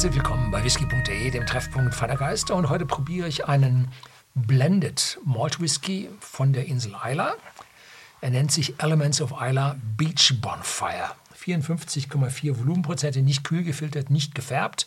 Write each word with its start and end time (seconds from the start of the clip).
Herzlich 0.00 0.16
willkommen 0.16 0.50
bei 0.50 0.64
whisky.de, 0.64 1.30
dem 1.30 1.44
Treffpunkt 1.44 1.94
feiner 1.94 2.16
Geister. 2.16 2.56
Und 2.56 2.70
heute 2.70 2.86
probiere 2.86 3.28
ich 3.28 3.44
einen 3.44 3.92
Blended 4.34 5.18
Malt 5.26 5.60
Whisky 5.60 6.08
von 6.20 6.54
der 6.54 6.64
Insel 6.64 6.96
Isla. 7.06 7.34
Er 8.22 8.30
nennt 8.30 8.50
sich 8.50 8.80
Elements 8.80 9.20
of 9.20 9.34
Isla 9.38 9.76
Beach 9.98 10.40
Bonfire. 10.40 11.10
54,4 11.38 12.58
Volumenprozente, 12.58 13.20
nicht 13.20 13.44
kühl 13.44 13.62
gefiltert, 13.62 14.08
nicht 14.08 14.34
gefärbt. 14.34 14.86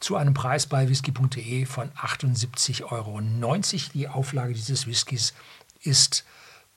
Zu 0.00 0.16
einem 0.16 0.34
Preis 0.34 0.66
bei 0.66 0.88
whisky.de 0.88 1.64
von 1.64 1.90
78,90 1.90 2.90
Euro. 2.90 3.20
Die 3.94 4.08
Auflage 4.08 4.52
dieses 4.52 4.88
Whiskys 4.88 5.32
ist 5.82 6.24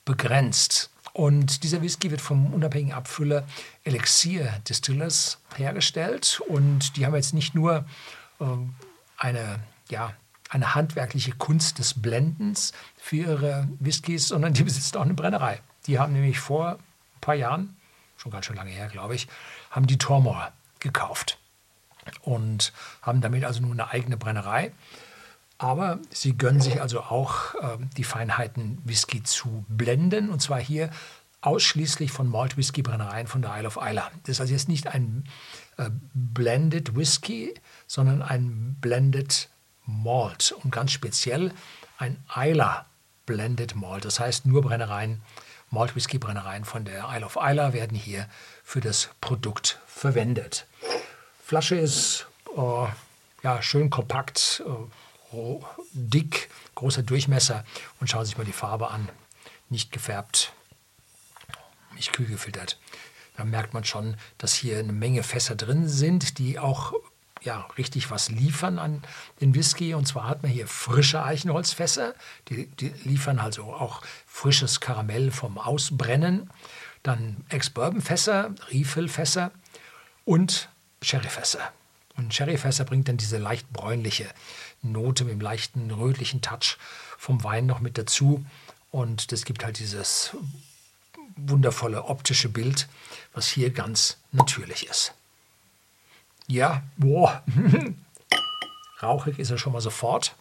begrenzt. 0.04 0.90
Und 1.12 1.62
dieser 1.62 1.82
Whisky 1.82 2.10
wird 2.10 2.20
vom 2.20 2.52
unabhängigen 2.52 2.94
Abfüller 2.94 3.44
Elixir 3.84 4.60
Distillers 4.68 5.38
hergestellt. 5.56 6.40
Und 6.48 6.96
die 6.96 7.06
haben 7.06 7.14
jetzt 7.14 7.34
nicht 7.34 7.54
nur 7.54 7.84
äh, 8.40 8.44
eine, 9.16 9.60
ja, 9.90 10.14
eine 10.50 10.74
handwerkliche 10.74 11.32
Kunst 11.32 11.78
des 11.78 12.00
Blendens 12.00 12.72
für 12.96 13.16
ihre 13.16 13.68
Whiskys, 13.80 14.28
sondern 14.28 14.54
die 14.54 14.64
besitzen 14.64 14.96
auch 14.96 15.02
eine 15.02 15.14
Brennerei. 15.14 15.60
Die 15.86 15.98
haben 15.98 16.12
nämlich 16.12 16.38
vor 16.38 16.72
ein 16.72 17.20
paar 17.20 17.34
Jahren, 17.34 17.76
schon 18.16 18.32
ganz 18.32 18.46
schön 18.46 18.56
lange 18.56 18.70
her, 18.70 18.88
glaube 18.88 19.14
ich, 19.14 19.28
haben 19.70 19.86
die 19.86 19.98
Tormor 19.98 20.52
gekauft 20.80 21.38
und 22.22 22.72
haben 23.02 23.20
damit 23.20 23.44
also 23.44 23.60
nur 23.60 23.72
eine 23.72 23.90
eigene 23.90 24.16
Brennerei. 24.16 24.72
Aber 25.58 25.98
sie 26.10 26.38
gönnen 26.38 26.60
sich 26.60 26.80
also 26.80 27.00
auch 27.00 27.54
äh, 27.56 27.78
die 27.96 28.04
Feinheiten, 28.04 28.78
Whisky 28.84 29.22
zu 29.24 29.64
blenden. 29.68 30.30
Und 30.30 30.40
zwar 30.40 30.60
hier 30.60 30.90
ausschließlich 31.40 32.12
von 32.12 32.28
Malt 32.28 32.56
Whisky 32.56 32.82
Brennereien 32.82 33.26
von 33.26 33.42
der 33.42 33.56
Isle 33.56 33.66
of 33.66 33.76
Isla. 33.76 34.10
Das 34.22 34.36
ist 34.36 34.40
also 34.40 34.52
jetzt 34.52 34.68
nicht 34.68 34.86
ein 34.86 35.24
äh, 35.76 35.90
Blended 36.14 36.96
Whisky, 36.96 37.54
sondern 37.86 38.22
ein 38.22 38.76
Blended 38.80 39.48
Malt. 39.84 40.54
Und 40.62 40.70
ganz 40.70 40.92
speziell 40.92 41.52
ein 41.98 42.22
Isla 42.34 42.86
Blended 43.26 43.74
Malt. 43.74 44.04
Das 44.04 44.20
heißt, 44.20 44.46
nur 44.46 44.62
Brennereien, 44.62 45.20
Malt 45.70 45.96
Whisky 45.96 46.18
Brennereien 46.18 46.64
von 46.64 46.84
der 46.84 47.08
Isle 47.10 47.26
of 47.26 47.36
Isla 47.36 47.72
werden 47.72 47.96
hier 47.96 48.28
für 48.62 48.80
das 48.80 49.10
Produkt 49.20 49.80
verwendet. 49.86 50.66
Flasche 51.44 51.74
ist 51.76 52.26
äh, 52.56 52.86
ja, 53.42 53.62
schön 53.62 53.90
kompakt. 53.90 54.62
Äh, 54.64 54.70
dick, 55.92 56.50
großer 56.74 57.02
Durchmesser 57.02 57.64
und 58.00 58.08
schauen 58.08 58.24
sich 58.24 58.38
mal 58.38 58.44
die 58.44 58.52
Farbe 58.52 58.90
an. 58.90 59.08
Nicht 59.68 59.92
gefärbt, 59.92 60.52
nicht 61.94 62.12
kühl 62.12 62.26
gefiltert. 62.26 62.78
Da 63.36 63.44
merkt 63.44 63.74
man 63.74 63.84
schon, 63.84 64.16
dass 64.38 64.54
hier 64.54 64.78
eine 64.78 64.92
Menge 64.92 65.22
Fässer 65.22 65.54
drin 65.54 65.88
sind, 65.88 66.38
die 66.38 66.58
auch 66.58 66.92
ja, 67.42 67.68
richtig 67.78 68.10
was 68.10 68.30
liefern 68.30 68.78
an 68.78 69.02
den 69.40 69.54
Whisky. 69.54 69.94
Und 69.94 70.06
zwar 70.06 70.28
hat 70.28 70.42
man 70.42 70.50
hier 70.50 70.66
frische 70.66 71.22
Eichenholzfässer, 71.22 72.14
die, 72.48 72.66
die 72.66 72.88
liefern 73.04 73.38
also 73.38 73.64
auch 73.64 74.02
frisches 74.26 74.80
Karamell 74.80 75.30
vom 75.30 75.58
Ausbrennen. 75.58 76.50
Dann 77.02 77.44
Ex-Bourbon-Fässer, 77.48 78.54
Refill-Fässer 78.70 79.52
und 80.24 80.68
Sherryfässer. 81.00 81.72
Und 82.18 82.34
Sherryfässer 82.34 82.84
bringt 82.84 83.08
dann 83.08 83.16
diese 83.16 83.38
leicht 83.38 83.72
bräunliche 83.72 84.26
Note 84.82 85.24
mit 85.24 85.34
dem 85.34 85.40
leichten 85.40 85.90
rötlichen 85.92 86.42
Touch 86.42 86.76
vom 87.16 87.44
Wein 87.44 87.64
noch 87.64 87.78
mit 87.78 87.96
dazu. 87.96 88.44
Und 88.90 89.30
das 89.30 89.44
gibt 89.44 89.64
halt 89.64 89.78
dieses 89.78 90.36
wundervolle 91.36 92.04
optische 92.04 92.48
Bild, 92.48 92.88
was 93.32 93.46
hier 93.46 93.70
ganz 93.70 94.18
natürlich 94.32 94.88
ist. 94.88 95.14
Ja, 96.48 96.82
boah, 96.96 97.44
rauchig 99.02 99.38
ist 99.38 99.50
er 99.50 99.58
schon 99.58 99.72
mal 99.72 99.80
sofort, 99.80 100.34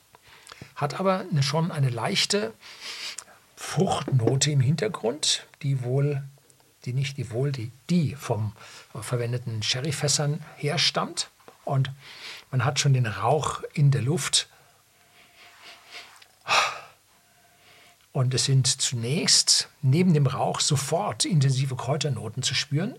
hat 0.76 1.00
aber 1.00 1.20
eine, 1.30 1.44
schon 1.44 1.72
eine 1.72 1.90
leichte 1.90 2.54
Fruchtnote 3.56 4.50
im 4.50 4.62
Hintergrund, 4.62 5.46
die 5.62 5.84
wohl, 5.84 6.24
die 6.86 6.94
nicht 6.94 7.18
die 7.18 7.30
wohl, 7.30 7.52
die, 7.52 7.72
die 7.92 8.16
vom 8.16 8.54
verwendeten 9.00 9.62
Sherryfässern 9.62 10.44
herstammt. 10.56 11.30
Und 11.68 11.92
man 12.52 12.66
hat 12.66 12.80
schon 12.80 12.94
den 12.94 13.06
Rauch 13.06 13.62
in 13.74 13.92
der 13.92 14.02
Luft. 14.02 14.50
Und 18.14 18.34
es 18.34 18.46
sind 18.46 18.68
zunächst 18.68 19.70
neben 19.82 20.14
dem 20.14 20.26
Rauch 20.26 20.60
sofort 20.60 21.26
intensive 21.26 21.76
Kräuternoten 21.76 22.42
zu 22.42 22.56
spüren. 22.56 22.96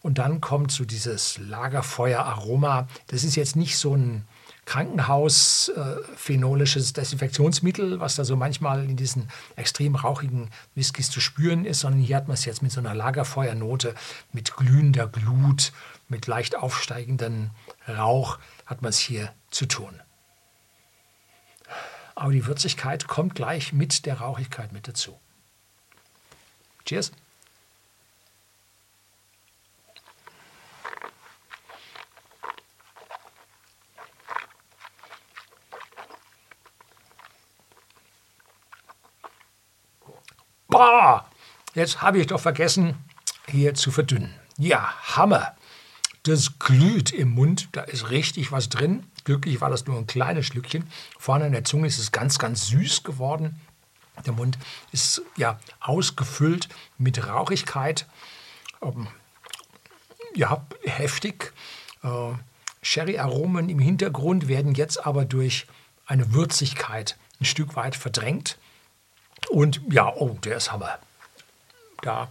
Und 0.00 0.18
dann 0.18 0.40
kommt 0.40 0.70
so 0.70 0.84
dieses 0.84 1.38
Lagerfeueraroma. 1.38 2.88
Das 3.08 3.24
ist 3.24 3.36
jetzt 3.36 3.56
nicht 3.56 3.78
so 3.78 3.96
ein 3.96 4.26
Krankenhaus-phenolisches 4.66 6.90
äh, 6.90 6.94
Desinfektionsmittel, 6.94 8.00
was 8.00 8.16
da 8.16 8.24
so 8.24 8.36
manchmal 8.36 8.84
in 8.84 8.96
diesen 8.96 9.28
extrem 9.56 9.94
rauchigen 9.94 10.50
Whiskys 10.74 11.10
zu 11.10 11.20
spüren 11.20 11.64
ist, 11.64 11.80
sondern 11.80 12.00
hier 12.00 12.16
hat 12.16 12.28
man 12.28 12.34
es 12.34 12.44
jetzt 12.44 12.62
mit 12.62 12.72
so 12.72 12.80
einer 12.80 12.94
Lagerfeuernote, 12.94 13.94
mit 14.32 14.56
glühender 14.56 15.06
Glut, 15.06 15.72
mit 16.14 16.28
leicht 16.28 16.54
aufsteigendem 16.54 17.50
Rauch, 17.88 18.38
hat 18.66 18.82
man 18.82 18.90
es 18.90 19.00
hier 19.00 19.34
zu 19.50 19.66
tun. 19.66 20.00
Aber 22.14 22.30
die 22.30 22.46
Würzigkeit 22.46 23.08
kommt 23.08 23.34
gleich 23.34 23.72
mit 23.72 24.06
der 24.06 24.20
Rauchigkeit 24.20 24.70
mit 24.70 24.86
dazu. 24.86 25.18
Cheers! 26.84 27.10
Boah, 40.68 41.28
jetzt 41.74 42.02
habe 42.02 42.20
ich 42.20 42.28
doch 42.28 42.40
vergessen, 42.40 43.04
hier 43.48 43.74
zu 43.74 43.90
verdünnen. 43.90 44.32
Ja, 44.56 44.94
Hammer. 45.16 45.56
Das 46.24 46.58
glüht 46.58 47.12
im 47.12 47.30
Mund, 47.30 47.68
da 47.72 47.82
ist 47.82 48.10
richtig 48.10 48.50
was 48.50 48.70
drin. 48.70 49.04
Glücklich 49.24 49.60
war 49.60 49.68
das 49.68 49.86
nur 49.86 49.98
ein 49.98 50.06
kleines 50.06 50.46
Schlückchen. 50.46 50.90
Vorne 51.18 51.44
an 51.44 51.52
der 51.52 51.64
Zunge 51.64 51.86
ist 51.86 51.98
es 51.98 52.12
ganz, 52.12 52.38
ganz 52.38 52.66
süß 52.68 53.02
geworden. 53.02 53.60
Der 54.24 54.32
Mund 54.32 54.58
ist 54.90 55.22
ja 55.36 55.60
ausgefüllt 55.80 56.68
mit 56.96 57.26
Rauchigkeit. 57.26 58.06
Ähm, 58.82 59.06
ja, 60.34 60.66
heftig. 60.84 61.52
Äh, 62.02 62.32
Sherry-Aromen 62.80 63.68
im 63.68 63.78
Hintergrund 63.78 64.48
werden 64.48 64.74
jetzt 64.74 65.04
aber 65.06 65.26
durch 65.26 65.66
eine 66.06 66.32
Würzigkeit 66.32 67.18
ein 67.40 67.44
Stück 67.44 67.76
weit 67.76 67.96
verdrängt. 67.96 68.56
Und 69.50 69.82
ja, 69.90 70.10
oh, 70.14 70.38
der 70.42 70.56
ist 70.56 70.72
Hammer. 70.72 70.98
Da 72.00 72.30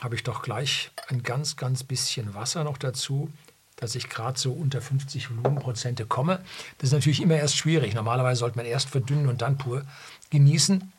habe 0.00 0.14
ich 0.14 0.22
doch 0.22 0.42
gleich 0.42 0.90
ein 1.08 1.22
ganz, 1.22 1.56
ganz 1.56 1.84
bisschen 1.84 2.34
Wasser 2.34 2.64
noch 2.64 2.78
dazu, 2.78 3.30
dass 3.76 3.94
ich 3.94 4.08
gerade 4.08 4.38
so 4.38 4.52
unter 4.52 4.80
50 4.80 5.30
Volumenprozente 5.30 6.06
komme. 6.06 6.42
Das 6.78 6.88
ist 6.88 6.92
natürlich 6.92 7.20
immer 7.20 7.36
erst 7.36 7.56
schwierig. 7.56 7.94
Normalerweise 7.94 8.40
sollte 8.40 8.56
man 8.56 8.66
erst 8.66 8.90
verdünnen 8.90 9.28
und 9.28 9.42
dann 9.42 9.58
pur 9.58 9.84
genießen, 10.30 10.92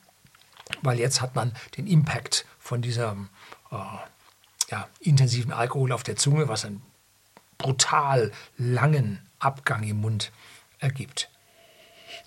weil 0.82 1.00
jetzt 1.00 1.22
hat 1.22 1.36
man 1.36 1.54
den 1.76 1.88
Impact 1.88 2.46
von 2.60 2.82
diesem 2.82 3.30
äh, 3.72 3.76
ja, 4.70 4.88
intensiven 5.00 5.52
Alkohol 5.52 5.92
auf 5.92 6.04
der 6.04 6.16
Zunge, 6.16 6.48
was 6.48 6.66
einen 6.66 6.82
brutal 7.58 8.32
langen 8.58 9.20
Abgang 9.40 9.84
im 9.84 10.02
Mund 10.02 10.32
ergibt. 10.80 11.30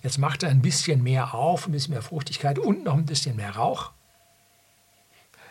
Jetzt 0.03 0.17
macht 0.17 0.43
er 0.43 0.49
ein 0.49 0.61
bisschen 0.61 1.03
mehr 1.03 1.33
auf, 1.33 1.67
ein 1.67 1.71
bisschen 1.71 1.93
mehr 1.93 2.01
Fruchtigkeit 2.01 2.59
und 2.59 2.83
noch 2.83 2.95
ein 2.95 3.05
bisschen 3.05 3.35
mehr 3.35 3.55
Rauch. 3.55 3.91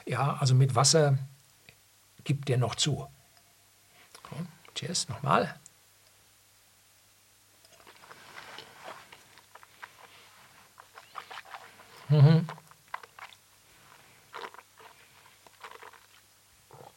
Ja, 0.07 0.37
also 0.41 0.55
mit 0.55 0.75
Wasser 0.75 1.19
gibt 2.25 2.49
der 2.49 2.59
noch 2.59 2.75
zu. 2.75 3.07
So, 4.31 4.37
cheers, 4.75 5.09
nochmal. 5.09 5.55
Mhm. 12.09 12.47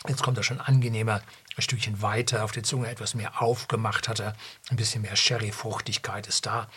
Jetzt 0.08 0.22
kommt 0.22 0.38
er 0.38 0.44
schon 0.44 0.60
angenehmer, 0.60 1.22
ein 1.56 1.62
Stückchen 1.62 2.02
weiter 2.02 2.44
auf 2.44 2.52
der 2.52 2.64
Zunge, 2.64 2.90
etwas 2.90 3.14
mehr 3.14 3.42
aufgemacht 3.42 4.10
hat 4.10 4.20
er, 4.20 4.36
ein 4.70 4.76
bisschen 4.76 5.02
mehr 5.02 5.16
Sherry-Fruchtigkeit 5.16 6.28
ist 6.28 6.46
da. 6.46 6.68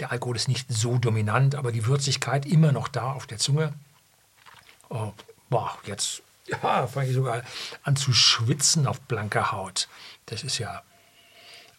Der 0.00 0.12
Alkohol 0.12 0.36
ist 0.36 0.48
nicht 0.48 0.72
so 0.72 0.98
dominant, 0.98 1.56
aber 1.56 1.72
die 1.72 1.84
Würzigkeit 1.84 2.46
immer 2.46 2.72
noch 2.72 2.88
da 2.88 3.12
auf 3.12 3.26
der 3.26 3.38
Zunge. 3.38 3.74
Oh, 4.88 5.12
boah, 5.50 5.76
jetzt 5.86 6.22
ja, 6.46 6.86
fange 6.86 7.08
ich 7.08 7.14
sogar 7.14 7.42
an 7.82 7.96
zu 7.96 8.12
schwitzen 8.12 8.86
auf 8.86 9.00
blanker 9.02 9.52
Haut. 9.52 9.88
Das 10.26 10.42
ist 10.42 10.58
ja 10.58 10.82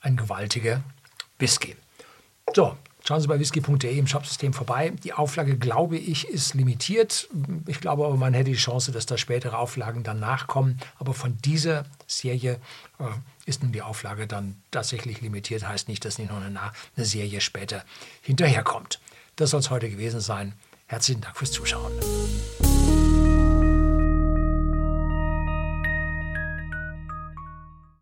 ein 0.01 0.18
gewaltiger 0.18 0.83
Whisky. 1.38 1.75
So, 2.54 2.77
Schauen 3.10 3.21
Sie 3.21 3.27
bei 3.27 3.39
whisky.de 3.39 3.98
im 3.98 4.07
Shopsystem 4.07 4.54
vorbei. 4.54 4.92
Die 5.04 5.13
Auflage, 5.13 5.57
glaube 5.57 5.98
ich, 5.98 6.27
ist 6.27 6.54
limitiert. 6.54 7.27
Ich 7.66 7.80
glaube 7.80 8.06
aber, 8.06 8.18
man 8.18 8.33
hätte 8.33 8.51
die 8.51 8.57
Chance, 8.57 8.92
dass 8.92 9.06
da 9.06 9.18
spätere 9.18 9.57
Auflagen 9.57 10.04
dann 10.04 10.19
nachkommen. 10.19 10.80
Aber 10.98 11.13
von 11.13 11.38
dieser 11.44 11.86
Serie 12.07 12.60
äh, 13.00 13.06
ist 13.45 13.63
nun 13.63 13.71
die 13.71 13.81
Auflage 13.81 14.27
dann 14.27 14.62
tatsächlich 14.69 15.21
limitiert. 15.21 15.68
Heißt 15.68 15.88
nicht, 15.88 16.04
dass 16.06 16.18
nicht 16.18 16.30
noch 16.30 16.38
eine, 16.38 16.60
eine 16.95 17.06
Serie 17.06 17.42
später 17.42 17.83
hinterherkommt. 18.21 19.00
Das 19.38 19.51
soll 19.51 19.62
es 19.62 19.69
heute 19.69 19.89
gewesen 19.89 20.19
sein. 20.19 20.54
Herzlichen 20.86 21.21
Dank 21.21 21.38
fürs 21.38 21.51
Zuschauen. 21.51 21.92